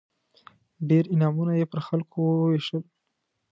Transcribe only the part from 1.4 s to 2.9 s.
یې پر خلکو ووېشل.